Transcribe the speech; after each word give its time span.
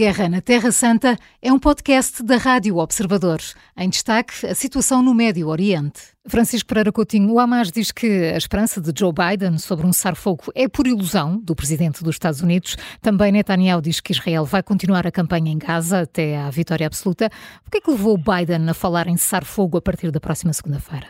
Guerra 0.00 0.30
na 0.30 0.40
Terra 0.40 0.72
Santa 0.72 1.14
é 1.42 1.52
um 1.52 1.58
podcast 1.58 2.24
da 2.24 2.38
Rádio 2.38 2.78
Observador. 2.78 3.36
Em 3.76 3.86
destaque, 3.86 4.46
a 4.46 4.54
situação 4.54 5.02
no 5.02 5.12
Médio 5.12 5.48
Oriente. 5.48 6.16
Francisco 6.26 6.66
Pereira 6.70 6.90
Coutinho, 6.90 7.30
o 7.30 7.38
Hamas 7.38 7.70
diz 7.70 7.92
que 7.92 8.06
a 8.06 8.36
esperança 8.38 8.80
de 8.80 8.98
Joe 8.98 9.12
Biden 9.12 9.58
sobre 9.58 9.84
um 9.84 9.92
cessar-fogo 9.92 10.44
é 10.54 10.66
por 10.66 10.86
ilusão 10.86 11.38
do 11.38 11.54
presidente 11.54 12.02
dos 12.02 12.14
Estados 12.14 12.40
Unidos. 12.40 12.76
Também 13.02 13.30
Netanyahu 13.30 13.82
diz 13.82 14.00
que 14.00 14.12
Israel 14.12 14.46
vai 14.46 14.62
continuar 14.62 15.06
a 15.06 15.12
campanha 15.12 15.52
em 15.52 15.58
Gaza 15.58 16.00
até 16.00 16.38
à 16.38 16.48
vitória 16.48 16.86
absoluta. 16.86 17.28
Por 17.62 17.70
que 17.70 17.76
é 17.76 17.80
que 17.82 17.90
levou 17.90 18.16
Biden 18.16 18.70
a 18.70 18.72
falar 18.72 19.06
em 19.06 19.18
cessar-fogo 19.18 19.76
a 19.76 19.82
partir 19.82 20.10
da 20.10 20.18
próxima 20.18 20.54
segunda-feira? 20.54 21.08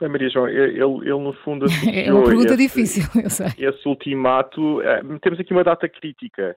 Bem, 0.00 0.08
Maria 0.08 0.30
João, 0.30 0.48
ele, 0.48 0.80
ele 0.80 1.10
no 1.12 1.32
fundo 1.44 1.66
É 1.86 2.12
uma 2.12 2.24
pergunta 2.24 2.54
esse, 2.54 2.56
difícil, 2.56 3.04
eu 3.22 3.30
sei. 3.30 3.52
Esse 3.56 3.88
ultimato, 3.88 4.82
é, 4.82 5.00
temos 5.22 5.38
aqui 5.38 5.52
uma 5.52 5.62
data 5.62 5.88
crítica, 5.88 6.56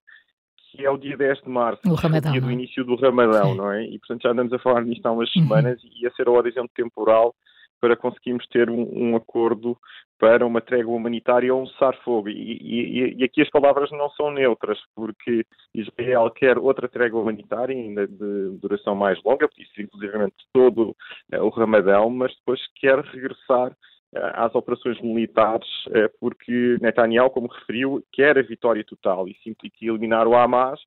que 0.73 0.83
é 0.83 0.89
o 0.89 0.97
dia 0.97 1.15
10 1.15 1.41
de 1.43 1.49
março, 1.49 1.81
o, 1.87 1.93
Ramadão, 1.93 2.31
o 2.31 2.33
dia 2.33 2.41
do 2.41 2.49
é? 2.49 2.53
início 2.53 2.83
do 2.83 2.95
Ramadão, 2.95 3.51
Sim. 3.51 3.57
não 3.57 3.71
é? 3.71 3.85
E 3.85 3.99
portanto 3.99 4.23
já 4.23 4.31
andamos 4.31 4.51
a 4.51 4.59
falar 4.59 4.81
nisto 4.83 5.05
há 5.05 5.11
umas 5.11 5.33
uhum. 5.35 5.43
semanas 5.43 5.79
e 5.83 6.07
a 6.07 6.11
ser 6.11 6.27
o 6.27 6.33
horizonte 6.33 6.71
temporal 6.75 7.35
para 7.79 7.97
conseguirmos 7.97 8.47
ter 8.47 8.69
um, 8.69 8.87
um, 8.93 9.15
acordo 9.15 9.77
para 10.17 10.45
uma 10.45 10.61
trégua 10.61 10.95
humanitária 10.95 11.53
ou 11.53 11.61
um 11.61 11.67
cessar-fogo. 11.67 12.29
E, 12.29 12.57
e, 12.61 13.15
e, 13.17 13.23
aqui 13.25 13.41
as 13.41 13.49
palavras 13.49 13.91
não 13.91 14.09
são 14.11 14.31
neutras, 14.31 14.79
porque 14.95 15.45
Israel 15.75 16.31
quer 16.31 16.57
outra 16.57 16.87
trégua 16.87 17.19
humanitária, 17.19 17.75
ainda 17.75 18.07
de 18.07 18.57
duração 18.61 18.95
mais 18.95 19.21
longa, 19.21 19.49
isso 19.57 19.81
inclusive 19.81 20.13
todo 20.53 20.95
eh, 21.29 21.41
o 21.41 21.49
Ramadão, 21.49 22.09
mas 22.09 22.33
depois 22.35 22.61
quer 22.79 22.99
regressar 22.99 23.75
às 24.15 24.53
operações 24.55 24.99
militares, 25.01 25.67
eh, 25.91 26.09
porque 26.19 26.77
Netanyahu, 26.81 27.29
como 27.29 27.47
referiu, 27.47 28.03
quer 28.11 28.37
a 28.37 28.41
vitória 28.41 28.83
total. 28.83 29.27
Isso 29.27 29.49
implica 29.49 29.85
eliminar 29.85 30.27
o 30.27 30.35
Hamas, 30.35 30.79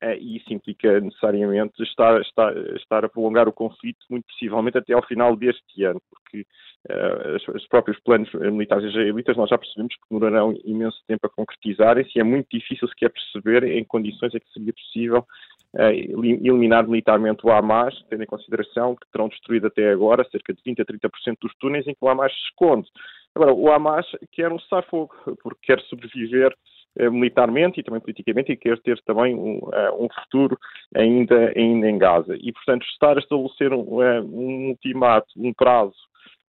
eh, 0.00 0.18
e 0.18 0.36
isso 0.36 0.52
implica 0.52 1.00
necessariamente 1.00 1.82
estar, 1.82 2.20
estar, 2.20 2.56
estar, 2.76 3.04
a 3.04 3.08
prolongar 3.08 3.48
o 3.48 3.52
conflito, 3.52 4.04
muito 4.10 4.26
possivelmente 4.26 4.78
até 4.78 4.94
ao 4.94 5.06
final 5.06 5.36
deste 5.36 5.84
ano, 5.84 6.00
porque 6.10 6.46
uh, 6.90 7.54
os, 7.54 7.66
próprios 7.68 8.00
planos 8.00 8.32
militares 8.32 8.84
israelitas 8.84 9.36
nós 9.36 9.48
já 9.48 9.58
percebemos 9.58 9.94
que 9.94 10.02
demorarão 10.10 10.54
imenso 10.64 10.98
tempo 11.06 11.26
a 11.26 11.30
concretizarem-se 11.30 12.10
e 12.16 12.20
é 12.20 12.24
muito 12.24 12.48
difícil 12.50 12.88
sequer 12.88 13.10
perceber 13.10 13.64
em 13.64 13.84
condições 13.84 14.34
é 14.34 14.40
que 14.40 14.50
seria 14.52 14.72
possível 14.72 15.26
eliminar 15.74 16.86
militarmente 16.86 17.46
o 17.46 17.50
Hamas, 17.50 17.94
tendo 18.10 18.22
em 18.22 18.26
consideração 18.26 18.94
que 18.94 19.10
terão 19.10 19.28
destruído 19.28 19.68
até 19.68 19.90
agora 19.90 20.26
cerca 20.30 20.52
de 20.52 20.60
20 20.64 20.82
a 20.82 20.84
30% 20.84 21.36
dos 21.40 21.54
túneis 21.58 21.86
em 21.86 21.94
que 21.94 22.04
o 22.04 22.08
Hamas 22.08 22.32
se 22.32 22.40
esconde. 22.48 22.88
Agora, 23.34 23.54
o 23.54 23.72
Hamas 23.72 24.06
quer 24.32 24.52
um 24.52 24.58
cessar-fogo, 24.58 25.14
porque 25.42 25.60
quer 25.62 25.80
sobreviver 25.82 26.54
eh, 26.98 27.08
militarmente 27.08 27.80
e 27.80 27.82
também 27.82 28.00
politicamente 28.00 28.52
e 28.52 28.56
quer 28.56 28.78
ter 28.80 29.00
também 29.02 29.34
um, 29.34 29.60
eh, 29.72 29.90
um, 29.92 30.08
futuro 30.20 30.58
ainda, 30.94 31.52
ainda 31.56 31.88
em 31.88 31.96
Gaza. 31.96 32.36
E, 32.36 32.52
portanto, 32.52 32.84
estar 32.84 33.16
a 33.16 33.20
estabelecer 33.20 33.72
um, 33.72 34.02
eh, 34.02 34.20
um 34.20 34.68
ultimato, 34.68 35.28
um 35.38 35.54
prazo 35.54 35.96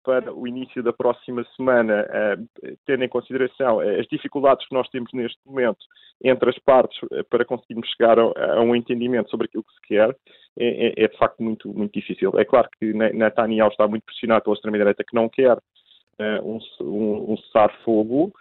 para 0.04 0.32
o 0.32 0.46
início 0.46 0.82
da 0.82 0.92
próxima 0.92 1.44
semana, 1.56 2.06
tendo 2.86 3.04
em 3.04 3.08
consideração 3.08 3.80
as 3.80 4.06
dificuldades 4.06 4.66
que 4.68 4.74
nós 4.74 4.88
temos 4.90 5.10
neste 5.12 5.38
momento 5.46 5.78
entre 6.22 6.50
as 6.50 6.58
partes 6.58 6.98
para 7.30 7.44
conseguirmos 7.44 7.88
chegar 7.88 8.18
a, 8.18 8.60
um 8.60 8.76
entendimento 8.76 9.30
sobre 9.30 9.46
aquilo 9.46 9.64
que 9.64 9.74
se 9.74 9.80
quer, 9.88 10.10
é, 10.58 10.88
é, 10.88 11.04
é 11.04 11.08
de 11.08 11.16
facto 11.16 11.42
muito, 11.42 11.72
muito 11.72 11.92
difícil. 11.92 12.32
É 12.36 12.44
claro 12.44 12.68
que 12.78 12.92
Netanyahu 12.92 13.70
está 13.70 13.88
muito 13.88 14.04
pressionado 14.04 14.44
pela 14.44 14.54
extrema-direita 14.54 15.04
que 15.04 15.14
não 15.14 15.28
quer 15.28 15.58
um, 16.42 16.58
um, 16.80 17.32
um 17.32 17.36
cessar-fogo, 17.38 18.32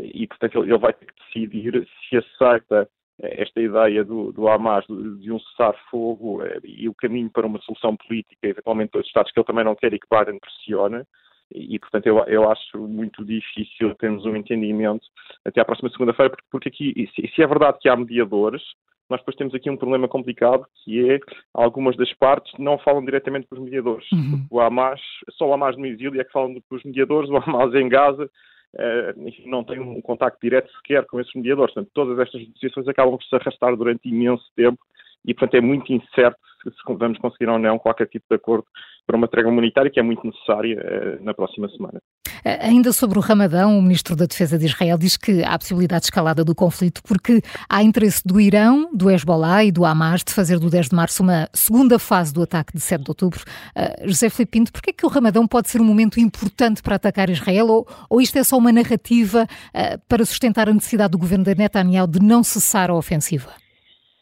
e, 0.00 0.26
portanto, 0.26 0.62
ele, 0.62 0.78
vai 0.78 0.92
ter 0.92 1.06
que 1.06 1.14
decidir 1.26 1.86
se 2.08 2.16
aceita 2.16 2.82
eh, 2.82 2.88
esta 3.20 3.60
ideia 3.60 4.04
do, 4.04 4.32
do 4.32 4.48
Hamas 4.48 4.84
de, 4.86 5.30
um 5.30 5.38
cessar-fogo 5.38 6.42
uh, 6.42 6.60
e 6.64 6.88
o 6.88 6.94
caminho 6.94 7.30
para 7.30 7.46
uma 7.46 7.60
solução 7.60 7.96
política, 7.96 8.48
eventualmente 8.48 8.90
pelos 8.90 9.06
Estados 9.06 9.30
que 9.30 9.38
ele 9.38 9.46
também 9.46 9.64
não 9.64 9.74
quer 9.74 9.92
e 9.92 9.98
que 9.98 10.06
Biden 10.10 10.38
pressiona. 10.40 11.06
E, 11.52 11.78
portanto, 11.78 12.06
eu, 12.06 12.18
eu 12.24 12.50
acho 12.50 12.78
muito 12.78 13.24
difícil 13.24 13.94
termos 13.96 14.24
um 14.24 14.34
entendimento 14.34 15.06
até 15.44 15.60
à 15.60 15.64
próxima 15.64 15.90
segunda-feira, 15.90 16.30
porque, 16.30 16.46
porque 16.50 16.68
aqui, 16.68 17.08
se, 17.14 17.28
se 17.28 17.42
é 17.42 17.46
verdade 17.46 17.78
que 17.80 17.88
há 17.88 17.94
mediadores, 17.94 18.62
nós 19.08 19.20
depois 19.20 19.36
temos 19.36 19.54
aqui 19.54 19.70
um 19.70 19.76
problema 19.76 20.08
complicado, 20.08 20.66
que 20.82 21.10
é 21.10 21.20
algumas 21.52 21.96
das 21.96 22.12
partes 22.14 22.52
não 22.58 22.78
falam 22.78 23.04
diretamente 23.04 23.46
com 23.46 23.56
os 23.56 23.62
mediadores. 23.62 24.10
Uhum. 24.10 24.46
O 24.50 24.60
Hamas, 24.60 25.00
só 25.32 25.46
o 25.48 25.52
Hamas 25.52 25.76
no 25.76 25.86
exílio 25.86 26.20
é 26.20 26.24
que 26.24 26.32
falam 26.32 26.54
com 26.54 26.74
os 26.74 26.82
mediadores, 26.82 27.30
o 27.30 27.36
Hamas 27.36 27.74
em 27.74 27.88
Gaza 27.88 28.28
eh, 28.76 29.14
não 29.46 29.64
tem 29.64 29.80
um 29.80 30.00
contacto 30.00 30.38
direto 30.42 30.70
sequer 30.76 31.06
com 31.06 31.20
esses 31.20 31.32
mediadores. 31.34 31.74
Portanto, 31.74 31.92
todas 31.94 32.18
estas 32.18 32.40
negociações 32.40 32.88
acabam 32.88 33.16
por 33.16 33.24
se 33.24 33.34
arrastar 33.34 33.76
durante 33.76 34.08
imenso 34.08 34.44
tempo 34.56 34.78
e, 35.24 35.32
portanto, 35.32 35.54
é 35.54 35.60
muito 35.60 35.92
incerto 35.92 36.40
se 36.70 36.94
vamos 36.94 37.18
conseguir 37.18 37.48
ou 37.48 37.58
não 37.58 37.78
qualquer 37.78 38.06
tipo 38.06 38.24
de 38.28 38.36
acordo 38.36 38.66
para 39.06 39.16
uma 39.16 39.28
trégua 39.28 39.50
humanitária 39.50 39.90
que 39.90 40.00
é 40.00 40.02
muito 40.02 40.26
necessária 40.26 40.78
eh, 40.80 41.18
na 41.20 41.34
próxima 41.34 41.68
semana. 41.68 42.00
Ainda 42.44 42.92
sobre 42.92 43.18
o 43.18 43.22
Ramadão, 43.22 43.78
o 43.78 43.82
ministro 43.82 44.14
da 44.14 44.26
Defesa 44.26 44.58
de 44.58 44.66
Israel 44.66 44.98
diz 44.98 45.16
que 45.16 45.42
há 45.42 45.58
possibilidade 45.58 46.02
de 46.02 46.06
escalada 46.06 46.44
do 46.44 46.54
conflito 46.54 47.02
porque 47.02 47.40
há 47.70 47.82
interesse 47.82 48.22
do 48.22 48.38
Irão, 48.38 48.90
do 48.92 49.10
Hezbollah 49.10 49.64
e 49.64 49.72
do 49.72 49.82
Hamas 49.82 50.22
de 50.22 50.32
fazer 50.32 50.58
do 50.58 50.68
10 50.68 50.90
de 50.90 50.94
março 50.94 51.22
uma 51.22 51.48
segunda 51.54 51.98
fase 51.98 52.34
do 52.34 52.42
ataque 52.42 52.74
de 52.74 52.80
7 52.80 53.02
de 53.02 53.10
outubro. 53.10 53.42
Uh, 53.74 54.08
José 54.08 54.28
Filipe 54.28 54.58
Pinto, 54.58 54.72
porquê 54.72 54.90
é 54.90 54.92
que 54.92 55.06
o 55.06 55.08
Ramadão 55.08 55.46
pode 55.46 55.70
ser 55.70 55.80
um 55.80 55.84
momento 55.84 56.20
importante 56.20 56.82
para 56.82 56.96
atacar 56.96 57.30
Israel 57.30 57.66
ou, 57.68 57.88
ou 58.10 58.20
isto 58.20 58.38
é 58.38 58.44
só 58.44 58.58
uma 58.58 58.72
narrativa 58.72 59.44
uh, 59.44 59.98
para 60.06 60.26
sustentar 60.26 60.68
a 60.68 60.74
necessidade 60.74 61.12
do 61.12 61.18
governo 61.18 61.44
de 61.44 61.54
Netanyahu 61.54 62.06
de 62.06 62.20
não 62.20 62.42
cessar 62.42 62.90
a 62.90 62.94
ofensiva? 62.94 63.63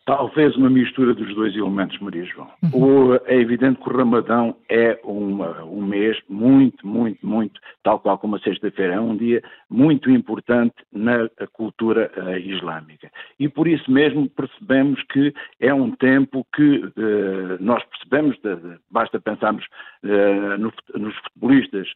Talvez 0.05 0.57
uma 0.57 0.69
mistura 0.69 1.15
dos 1.15 1.33
dois 1.33 1.55
elementos, 1.55 1.97
Maria 2.01 2.25
João. 2.25 2.51
Uhum. 2.75 3.15
É 3.25 3.37
evidente 3.37 3.81
que 3.81 3.89
o 3.89 3.97
Ramadão 3.97 4.57
é 4.69 4.99
uma, 5.05 5.63
um 5.63 5.81
mês 5.81 6.19
muito, 6.29 6.85
muito, 6.85 7.25
muito, 7.25 7.61
tal 7.85 8.01
qual 8.01 8.19
como 8.19 8.35
a 8.35 8.41
sexta-feira, 8.41 8.95
é 8.95 9.01
um 9.01 9.17
dia 9.17 9.41
muito 9.71 10.11
importante 10.11 10.75
na 10.93 11.29
cultura 11.53 12.11
uh, 12.17 12.37
islâmica. 12.37 13.13
E 13.39 13.49
por 13.49 13.69
isso 13.69 13.89
mesmo 13.93 14.29
percebemos 14.29 15.01
que 15.05 15.33
é 15.61 15.73
um 15.73 15.93
tempo 15.93 16.45
que 16.53 16.79
uh, 16.79 17.59
nós 17.61 17.85
percebemos, 17.85 18.37
de, 18.43 18.57
de, 18.57 18.79
basta 18.91 19.21
pensarmos 19.21 19.65
uh, 20.03 20.59
no, 20.59 20.73
nos 20.97 21.15
futebolistas 21.17 21.89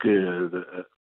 que 0.00 0.10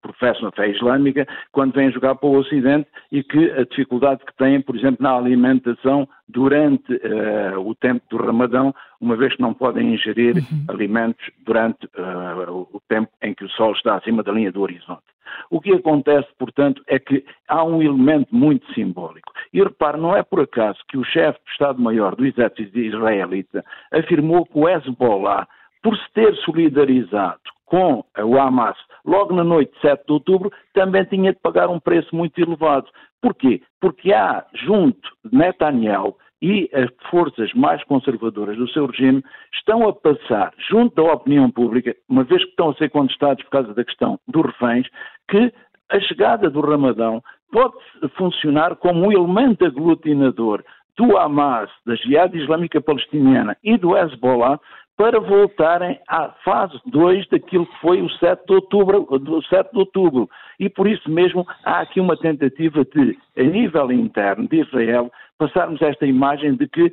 professam 0.02 0.48
a 0.48 0.52
fé 0.52 0.70
islâmica 0.70 1.28
quando 1.52 1.74
vêm 1.74 1.92
jogar 1.92 2.16
para 2.16 2.30
o 2.30 2.38
Ocidente 2.38 2.88
e 3.12 3.24
que 3.24 3.52
a 3.52 3.64
dificuldade 3.64 4.24
que 4.26 4.36
têm, 4.36 4.62
por 4.62 4.76
exemplo, 4.76 4.98
na 5.02 5.16
alimentação 5.16 6.08
durante 6.28 6.94
uh, 6.94 7.60
o 7.60 7.74
tempo 7.76 8.04
do 8.10 8.18
Ramadão, 8.18 8.74
uma 9.00 9.16
vez 9.16 9.36
que 9.36 9.42
não 9.42 9.54
podem 9.54 9.94
ingerir 9.94 10.36
uhum. 10.36 10.66
alimentos 10.68 11.26
durante 11.46 11.86
uh, 11.88 12.68
o 12.72 12.82
tempo 12.88 13.12
em 13.22 13.34
que 13.34 13.46
o 13.46 13.50
Sol 13.50 13.72
está 13.74 13.96
acima 13.96 14.24
da 14.24 14.32
linha 14.32 14.52
do 14.52 14.62
horizonte. 14.62 15.04
O 15.50 15.62
que 15.62 15.72
acontece, 15.74 16.28
portanto, 16.38 16.82
é 16.88 17.00
que 17.00 17.24
há 17.48 17.64
um 17.64 17.82
elemento 17.82 18.34
muito 18.34 18.72
simbólico. 18.74 19.32
E 19.54 19.62
repare, 19.62 20.00
não 20.00 20.16
é 20.16 20.24
por 20.24 20.42
acaso 20.42 20.80
que 20.90 20.98
o 20.98 21.04
chefe 21.04 21.40
de 21.46 21.52
Estado-Maior 21.52 22.16
do 22.16 22.26
exército 22.26 22.78
israelita 22.78 23.64
afirmou 23.92 24.46
que 24.46 24.58
o 24.58 24.68
Hezbollah, 24.68 25.48
por 25.82 25.96
se 25.98 26.12
ter 26.14 26.36
solidarizado 26.38 27.40
com 27.68 28.04
o 28.24 28.40
Hamas 28.40 28.78
logo 29.06 29.34
na 29.34 29.44
noite 29.44 29.74
de 29.76 29.82
7 29.82 30.06
de 30.06 30.14
outubro, 30.14 30.52
também 30.74 31.06
tinha 31.06 31.32
de 31.32 31.40
pagar 31.40 31.70
um 31.70 31.80
preço 31.80 32.16
muito 32.16 32.38
elevado. 32.40 32.88
Porquê? 33.22 33.62
Porque 33.80 34.14
há, 34.14 34.46
junto 34.54 35.10
Netanyahu 35.32 36.16
e 36.42 36.70
as 36.74 36.90
forças 37.10 37.52
mais 37.54 37.84
conservadoras 37.86 38.58
do 38.58 38.70
seu 38.70 38.86
regime, 38.86 39.24
estão 39.54 39.88
a 39.88 39.94
passar, 39.94 40.54
junto 40.70 40.96
da 40.96 41.14
opinião 41.14 41.50
pública, 41.50 41.96
uma 42.08 42.24
vez 42.24 42.44
que 42.44 42.50
estão 42.52 42.70
a 42.70 42.76
ser 42.76 42.90
contestados 42.90 43.44
por 43.44 43.50
causa 43.52 43.74
da 43.74 43.84
questão 43.84 44.20
dos 44.28 44.46
reféns, 44.46 44.88
que 45.30 45.52
a 45.90 46.00
chegada 46.02 46.50
do 46.50 46.62
Ramadão 46.62 47.24
pode 47.52 47.76
funcionar 48.16 48.76
como 48.76 49.08
um 49.08 49.12
elemento 49.12 49.66
aglutinador 49.66 50.64
do 50.96 51.18
Hamas, 51.18 51.70
da 51.86 51.96
Jihad 51.96 52.36
Islâmica 52.36 52.82
Palestiniana 52.82 53.56
e 53.64 53.78
do 53.78 53.96
Hezbollah 53.96 54.60
para 54.98 55.20
voltarem 55.20 56.00
à 56.08 56.30
fase 56.44 56.76
2 56.88 57.30
daquilo 57.30 57.68
que 57.68 57.80
foi 57.80 58.02
o 58.02 58.10
7 58.10 58.46
de 58.48 58.54
outubro, 58.56 59.06
do 59.20 59.44
7 59.44 59.72
de 59.72 59.78
outubro. 59.78 60.28
E 60.60 60.68
por 60.68 60.88
isso 60.88 61.10
mesmo 61.10 61.46
há 61.64 61.82
aqui 61.82 62.02
uma 62.02 62.18
tentativa 62.18 62.84
de, 62.84 63.16
a 63.38 63.44
nível 63.44 63.92
interno 63.92 64.48
de 64.48 64.62
Israel, 64.62 65.12
passarmos 65.38 65.80
esta 65.84 66.08
imagem 66.08 66.56
de 66.56 66.68
que 66.68 66.92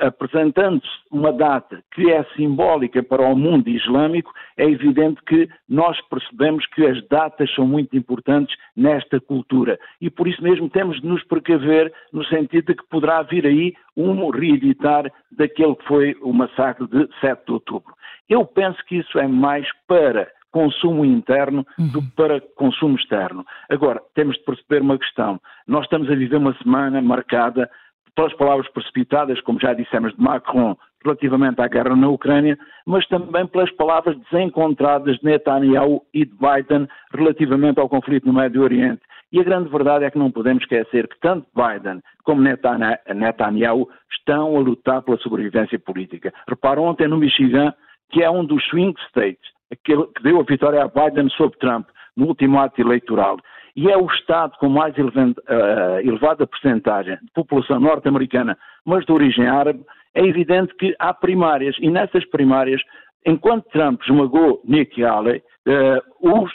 apresentando-se 0.00 0.88
uma 1.10 1.32
data 1.32 1.82
que 1.92 2.10
é 2.10 2.24
simbólica 2.36 3.02
para 3.02 3.22
o 3.22 3.36
mundo 3.36 3.68
islâmico, 3.68 4.32
é 4.56 4.64
evidente 4.64 5.20
que 5.24 5.48
nós 5.68 6.00
percebemos 6.08 6.64
que 6.66 6.86
as 6.86 7.06
datas 7.08 7.52
são 7.54 7.66
muito 7.66 7.96
importantes 7.96 8.56
nesta 8.76 9.20
cultura. 9.20 9.78
E 10.00 10.08
por 10.08 10.28
isso 10.28 10.42
mesmo 10.42 10.70
temos 10.70 11.00
de 11.00 11.06
nos 11.06 11.22
precaver 11.24 11.92
no 12.12 12.24
sentido 12.26 12.66
de 12.66 12.74
que 12.74 12.88
poderá 12.88 13.22
vir 13.22 13.46
aí 13.46 13.74
um 13.96 14.30
reeditar 14.30 15.10
daquele 15.32 15.74
que 15.74 15.84
foi 15.86 16.16
o 16.22 16.32
massacre 16.32 16.86
de 16.86 17.08
7 17.20 17.46
de 17.46 17.52
outubro. 17.52 17.94
Eu 18.28 18.44
penso 18.44 18.78
que 18.84 18.96
isso 18.96 19.18
é 19.18 19.26
mais 19.26 19.66
para 19.86 20.28
consumo 20.50 21.04
interno 21.04 21.66
do 21.78 22.00
que 22.02 22.10
para 22.16 22.40
consumo 22.56 22.96
externo. 22.96 23.44
Agora, 23.68 24.00
temos 24.14 24.36
de 24.36 24.44
perceber 24.44 24.82
uma 24.82 24.98
questão. 24.98 25.40
Nós 25.66 25.84
estamos 25.84 26.10
a 26.10 26.14
viver 26.14 26.36
uma 26.36 26.56
semana 26.62 27.02
marcada 27.02 27.70
pelas 28.18 28.34
palavras 28.34 28.68
precipitadas, 28.72 29.40
como 29.42 29.60
já 29.60 29.72
dissemos, 29.72 30.12
de 30.16 30.20
Macron 30.20 30.76
relativamente 31.04 31.60
à 31.60 31.68
guerra 31.68 31.94
na 31.94 32.08
Ucrânia, 32.08 32.58
mas 32.84 33.06
também 33.06 33.46
pelas 33.46 33.70
palavras 33.70 34.18
desencontradas 34.28 35.16
de 35.18 35.24
Netanyahu 35.24 36.02
e 36.12 36.24
de 36.24 36.34
Biden 36.34 36.88
relativamente 37.14 37.78
ao 37.78 37.88
conflito 37.88 38.26
no 38.26 38.32
Médio 38.32 38.62
Oriente. 38.62 39.02
E 39.30 39.38
a 39.38 39.44
grande 39.44 39.68
verdade 39.70 40.04
é 40.04 40.10
que 40.10 40.18
não 40.18 40.32
podemos 40.32 40.64
esquecer 40.64 41.06
que 41.06 41.20
tanto 41.20 41.46
Biden 41.54 42.02
como 42.24 42.42
Netanyahu 42.42 43.88
estão 44.10 44.56
a 44.56 44.60
lutar 44.60 45.02
pela 45.02 45.18
sobrevivência 45.18 45.78
política. 45.78 46.34
Reparam 46.48 46.86
ontem 46.86 47.06
no 47.06 47.18
Michigan, 47.18 47.72
que 48.10 48.24
é 48.24 48.28
um 48.28 48.44
dos 48.44 48.64
swing 48.64 48.98
states, 49.10 49.48
aquele 49.70 50.04
que 50.08 50.24
deu 50.24 50.40
a 50.40 50.42
vitória 50.42 50.82
a 50.82 50.88
Biden 50.88 51.30
sobre 51.30 51.56
Trump 51.60 51.86
no 52.16 52.26
último 52.26 52.58
ato 52.58 52.80
eleitoral. 52.80 53.36
E 53.78 53.88
é 53.88 53.96
o 53.96 54.06
Estado 54.06 54.54
com 54.58 54.68
mais 54.68 54.92
eh, 54.98 56.02
elevada 56.02 56.44
percentagem 56.48 57.14
de 57.14 57.30
população 57.32 57.78
norte-americana, 57.78 58.58
mas 58.84 59.06
de 59.06 59.12
origem 59.12 59.46
árabe, 59.46 59.84
é 60.16 60.26
evidente 60.26 60.74
que 60.74 60.96
há 60.98 61.14
primárias, 61.14 61.76
e 61.78 61.88
nessas 61.88 62.24
primárias, 62.28 62.82
enquanto 63.24 63.68
Trump 63.68 64.02
esmagou 64.02 64.60
Nikki 64.64 65.04
Haley, 65.04 65.40
uh, 65.68 66.40
os 66.42 66.50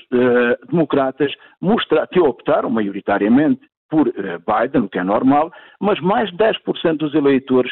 democratas 0.70 1.34
mostra, 1.62 2.06
que 2.08 2.20
optaram 2.20 2.70
maioritariamente 2.70 3.62
por 3.90 4.12
Biden, 4.12 4.82
o 4.82 4.90
que 4.90 5.00
é 5.00 5.04
normal, 5.04 5.50
mas 5.80 6.02
mais 6.02 6.30
de 6.30 6.36
10% 6.36 6.98
dos 6.98 7.16
eleitores 7.16 7.72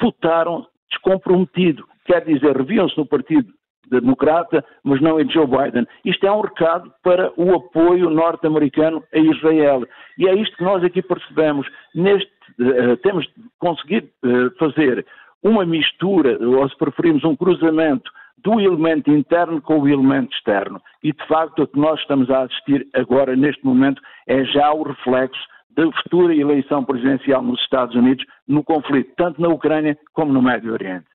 votaram 0.00 0.68
descomprometido. 0.88 1.84
Quer 2.04 2.24
dizer, 2.24 2.56
reviam-se 2.56 2.96
no 2.96 3.06
Partido 3.06 3.52
Democrata, 3.90 4.64
mas 4.82 5.00
não 5.00 5.20
em 5.20 5.30
Joe 5.30 5.46
Biden. 5.46 5.86
Isto 6.04 6.26
é 6.26 6.32
um 6.32 6.40
recado 6.40 6.92
para 7.02 7.32
o 7.36 7.54
apoio 7.54 8.10
norte-americano 8.10 9.02
a 9.12 9.18
Israel. 9.18 9.86
E 10.18 10.28
é 10.28 10.34
isto 10.34 10.56
que 10.56 10.64
nós 10.64 10.82
aqui 10.84 11.02
percebemos. 11.02 11.66
Neste, 11.94 12.30
uh, 12.60 12.96
temos 12.98 13.24
de 13.26 13.32
conseguir 13.58 14.10
uh, 14.24 14.50
fazer 14.58 15.04
uma 15.42 15.66
mistura, 15.66 16.38
ou 16.40 16.68
se 16.68 16.76
preferimos 16.76 17.22
um 17.24 17.36
cruzamento 17.36 18.10
do 18.38 18.60
elemento 18.60 19.10
interno 19.10 19.60
com 19.60 19.80
o 19.80 19.88
elemento 19.88 20.34
externo. 20.34 20.80
E, 21.02 21.12
de 21.12 21.26
facto, 21.26 21.62
o 21.62 21.66
que 21.66 21.78
nós 21.78 22.00
estamos 22.00 22.30
a 22.30 22.42
assistir 22.42 22.86
agora, 22.94 23.34
neste 23.36 23.64
momento, 23.64 24.00
é 24.26 24.44
já 24.44 24.72
o 24.72 24.82
reflexo 24.82 25.40
da 25.76 25.90
futura 26.02 26.34
eleição 26.34 26.84
presidencial 26.84 27.42
nos 27.42 27.60
Estados 27.60 27.94
Unidos 27.94 28.24
no 28.46 28.62
conflito, 28.62 29.12
tanto 29.16 29.40
na 29.40 29.48
Ucrânia 29.48 29.98
como 30.12 30.32
no 30.32 30.42
Médio 30.42 30.72
Oriente. 30.72 31.06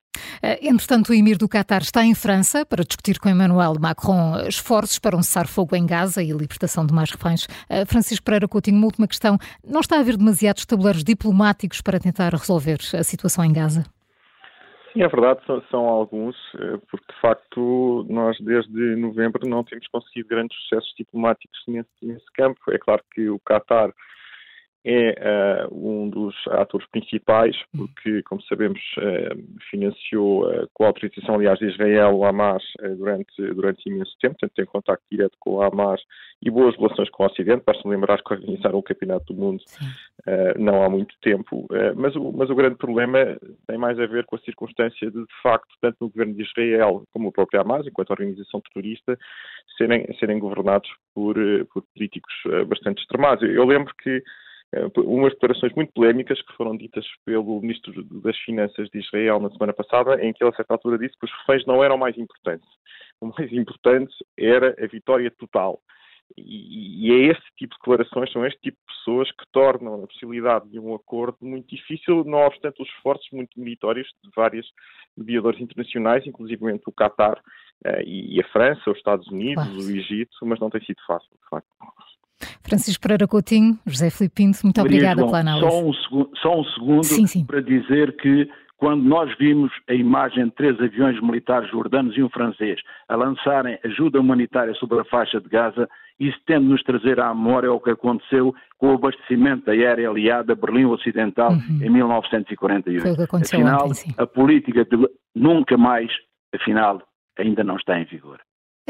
Eh, 0.42 0.68
entretanto, 0.68 1.10
o 1.10 1.14
emir 1.14 1.36
do 1.36 1.48
Qatar 1.48 1.82
está 1.82 2.04
em 2.04 2.14
França 2.14 2.64
para 2.64 2.84
discutir 2.84 3.18
com 3.18 3.28
Emmanuel 3.28 3.74
Macron 3.80 4.36
esforços 4.48 4.98
para 4.98 5.16
um 5.16 5.22
cessar-fogo 5.22 5.76
em 5.76 5.86
Gaza 5.86 6.22
e 6.22 6.32
a 6.32 6.36
libertação 6.36 6.86
de 6.86 6.94
mais 6.94 7.10
reféns. 7.10 7.46
Eh, 7.68 7.84
Francisco 7.84 8.24
Pereira 8.24 8.48
Coutinho, 8.48 8.76
uma 8.76 8.86
última 8.86 9.06
questão. 9.06 9.38
Não 9.64 9.80
está 9.80 9.96
a 9.96 10.00
haver 10.00 10.16
demasiados 10.16 10.64
tabuleiros 10.66 11.04
diplomáticos 11.04 11.80
para 11.80 11.98
tentar 11.98 12.32
resolver 12.32 12.78
a 12.98 13.04
situação 13.04 13.44
em 13.44 13.52
Gaza? 13.52 13.84
Sim, 14.92 15.02
é 15.02 15.08
verdade, 15.08 15.40
são, 15.46 15.62
são, 15.70 15.84
alguns, 15.86 16.34
eh, 16.56 16.78
porque 16.90 17.12
de 17.12 17.20
facto 17.20 18.04
nós 18.08 18.36
desde 18.40 18.96
novembro 18.96 19.48
não 19.48 19.62
temos 19.62 19.86
conseguido 19.86 20.28
grandes 20.28 20.56
sucessos 20.62 20.92
diplomáticos 20.98 21.60
nesse, 21.68 21.88
nesse 22.02 22.26
campo. 22.34 22.58
É 22.70 22.78
claro 22.78 23.02
que 23.14 23.28
o 23.28 23.38
Qatar 23.38 23.92
é 24.84 25.68
uh, 25.68 25.74
um 25.74 26.08
dos 26.08 26.34
atores 26.48 26.88
principais, 26.88 27.54
porque, 27.76 28.22
como 28.22 28.42
sabemos, 28.42 28.80
uh, 28.96 29.60
financiou 29.70 30.48
uh, 30.48 30.68
com 30.72 30.84
a 30.84 30.86
autorização, 30.86 31.34
aliás, 31.34 31.58
de 31.58 31.66
Israel 31.66 32.16
o 32.16 32.24
Hamas 32.24 32.62
durante, 32.96 33.30
durante 33.54 33.88
imenso 33.88 34.16
tempo, 34.20 34.36
portanto 34.38 34.56
tem 34.56 34.64
contacto 34.64 35.04
direto 35.10 35.36
com 35.38 35.56
o 35.56 35.62
Hamas 35.62 36.00
e 36.42 36.50
boas 36.50 36.74
relações 36.76 37.10
com 37.10 37.22
o 37.22 37.26
Ocidente. 37.26 37.62
Basta-me 37.66 37.94
lembrar 37.94 38.22
que 38.22 38.32
organizaram 38.32 38.78
o 38.78 38.82
Campeonato 38.82 39.32
do 39.32 39.38
Mundo 39.38 39.62
não 40.58 40.82
há 40.82 40.88
muito 40.88 41.14
tempo, 41.20 41.66
mas, 41.96 42.14
o, 42.16 42.32
mas 42.32 42.48
o 42.48 42.54
grande 42.54 42.76
problema 42.76 43.18
tem 43.66 43.76
mais 43.76 43.98
a 43.98 44.06
ver 44.06 44.24
com 44.24 44.36
a 44.36 44.40
circunstância 44.40 45.10
de, 45.10 45.18
de 45.18 45.42
facto, 45.42 45.68
tanto 45.80 45.96
no 46.00 46.08
governo 46.08 46.34
de 46.34 46.42
Israel 46.42 47.04
como 47.12 47.28
o 47.28 47.32
próprio 47.32 47.60
Hamas, 47.60 47.86
enquanto 47.86 48.10
organização 48.10 48.62
terrorista, 48.62 49.18
serem, 49.76 50.06
serem 50.18 50.38
governados 50.38 50.88
por, 51.14 51.36
por 51.72 51.82
políticos 51.94 52.32
bastante 52.66 53.02
extremados. 53.02 53.48
Eu 53.48 53.64
lembro 53.66 53.92
que 54.02 54.22
umas 54.98 55.32
declarações 55.32 55.74
muito 55.74 55.92
polémicas 55.92 56.40
que 56.42 56.52
foram 56.54 56.76
ditas 56.76 57.04
pelo 57.24 57.60
Ministro 57.60 58.04
das 58.22 58.36
Finanças 58.38 58.88
de 58.90 59.00
Israel 59.00 59.40
na 59.40 59.50
semana 59.50 59.72
passada, 59.72 60.24
em 60.24 60.32
que 60.32 60.42
ele, 60.42 60.52
a 60.52 60.56
certa 60.56 60.74
altura, 60.74 60.98
disse 60.98 61.18
que 61.18 61.26
os 61.26 61.32
reféns 61.40 61.66
não 61.66 61.82
eram 61.82 61.98
mais 61.98 62.16
importantes. 62.16 62.68
O 63.20 63.26
mais 63.26 63.52
importante 63.52 64.14
era 64.38 64.76
a 64.82 64.86
vitória 64.86 65.30
total. 65.30 65.80
E, 66.36 67.10
é 67.12 67.32
este 67.32 67.44
tipo 67.56 67.74
de 67.74 67.80
declarações, 67.80 68.32
são 68.32 68.46
este 68.46 68.60
tipo 68.60 68.78
de 68.78 68.96
pessoas 68.96 69.30
que 69.32 69.44
tornam 69.52 70.04
a 70.04 70.06
possibilidade 70.06 70.68
de 70.68 70.78
um 70.78 70.94
acordo 70.94 71.38
muito 71.40 71.74
difícil, 71.74 72.24
não 72.24 72.38
obstante 72.38 72.80
os 72.80 72.88
esforços 72.88 73.26
muito 73.32 73.58
meritórios 73.58 74.08
de 74.22 74.30
vários 74.36 74.66
mediadores 75.16 75.60
internacionais, 75.60 76.26
inclusive 76.26 76.64
o 76.86 76.92
Qatar 76.92 77.38
uh, 77.84 78.00
e, 78.04 78.36
e, 78.36 78.40
a 78.40 78.48
França, 78.48 78.90
os 78.90 78.96
Estados 78.96 79.26
Unidos, 79.28 79.64
claro. 79.64 79.78
o 79.78 79.90
Egito, 79.90 80.36
mas 80.42 80.60
não 80.60 80.70
tem 80.70 80.82
sido 80.84 81.00
fácil, 81.06 81.30
de 81.30 81.48
facto. 81.48 81.68
Francisco 82.62 83.02
Pereira 83.02 83.26
Coutinho, 83.26 83.78
José 83.86 84.10
Filipe 84.10 84.34
Pinto, 84.36 84.58
muito 84.64 84.78
Maria 84.78 84.96
obrigada 84.96 85.20
João, 85.20 85.30
pela 85.30 85.40
análise. 85.40 85.70
Só 85.70 85.84
um, 85.84 85.92
segundo, 85.92 86.30
só 86.40 86.60
um 86.60 86.64
segundo 86.64 87.04
sim, 87.04 87.26
sim. 87.26 87.44
para 87.44 87.60
dizer 87.60 88.16
que 88.16 88.48
quando 88.80 89.02
nós 89.02 89.30
vimos 89.38 89.70
a 89.88 89.94
imagem 89.94 90.46
de 90.46 90.52
três 90.52 90.80
aviões 90.80 91.20
militares 91.20 91.70
jordanos 91.70 92.16
e 92.16 92.22
um 92.22 92.30
francês 92.30 92.80
a 93.08 93.14
lançarem 93.14 93.78
ajuda 93.84 94.18
humanitária 94.18 94.72
sobre 94.74 94.98
a 94.98 95.04
faixa 95.04 95.38
de 95.38 95.48
Gaza, 95.50 95.86
isso 96.18 96.38
tende 96.46 96.66
nos 96.66 96.82
trazer 96.82 97.20
à 97.20 97.34
memória 97.34 97.70
o 97.70 97.78
que 97.78 97.90
aconteceu 97.90 98.54
com 98.78 98.88
o 98.88 98.94
abastecimento 98.94 99.66
da 99.66 99.72
aérea 99.72 100.08
aliada 100.08 100.54
Berlim 100.54 100.86
Ocidental 100.86 101.52
uhum. 101.52 101.80
em 101.82 101.90
1948. 101.90 103.02
Foi 103.02 103.12
o 103.12 103.16
que 103.16 103.22
aconteceu 103.22 103.60
afinal, 103.60 103.84
ontem, 103.84 103.94
sim. 103.94 104.14
a 104.16 104.26
política 104.26 104.84
de 104.84 104.96
nunca 105.34 105.76
mais, 105.76 106.10
afinal, 106.54 107.02
ainda 107.38 107.62
não 107.62 107.76
está 107.76 107.98
em 107.98 108.04
vigor. 108.06 108.40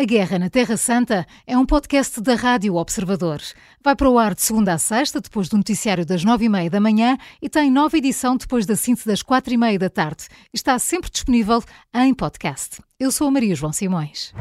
A 0.00 0.04
Guerra 0.06 0.38
na 0.38 0.48
Terra 0.48 0.78
Santa 0.78 1.26
é 1.46 1.58
um 1.58 1.66
podcast 1.66 2.22
da 2.22 2.34
Rádio 2.34 2.76
Observador. 2.76 3.38
Vai 3.84 3.94
para 3.94 4.08
o 4.08 4.18
ar 4.18 4.34
de 4.34 4.40
segunda 4.40 4.72
a 4.72 4.78
sexta, 4.78 5.20
depois 5.20 5.46
do 5.46 5.58
noticiário 5.58 6.06
das 6.06 6.24
nove 6.24 6.46
e 6.46 6.48
meia 6.48 6.70
da 6.70 6.80
manhã 6.80 7.18
e 7.42 7.50
tem 7.50 7.70
nova 7.70 7.98
edição 7.98 8.34
depois 8.34 8.64
da 8.64 8.76
síntese 8.76 9.06
das 9.06 9.22
quatro 9.22 9.52
e 9.52 9.58
meia 9.58 9.78
da 9.78 9.90
tarde. 9.90 10.24
Está 10.54 10.78
sempre 10.78 11.10
disponível 11.10 11.62
em 11.92 12.14
podcast. 12.14 12.80
Eu 12.98 13.12
sou 13.12 13.28
a 13.28 13.30
Maria 13.30 13.54
João 13.54 13.74
Simões. 13.74 14.32